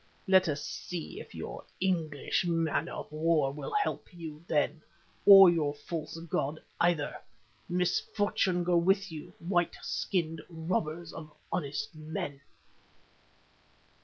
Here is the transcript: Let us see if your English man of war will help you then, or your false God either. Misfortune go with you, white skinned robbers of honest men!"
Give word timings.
Let 0.27 0.47
us 0.49 0.63
see 0.65 1.19
if 1.19 1.35
your 1.35 1.63
English 1.79 2.43
man 2.47 2.89
of 2.89 3.11
war 3.11 3.53
will 3.53 3.71
help 3.75 4.11
you 4.11 4.43
then, 4.47 4.81
or 5.27 5.47
your 5.47 5.75
false 5.75 6.17
God 6.21 6.59
either. 6.79 7.21
Misfortune 7.69 8.63
go 8.63 8.77
with 8.77 9.11
you, 9.11 9.31
white 9.37 9.77
skinned 9.83 10.41
robbers 10.49 11.13
of 11.13 11.29
honest 11.51 11.93
men!" 11.93 12.41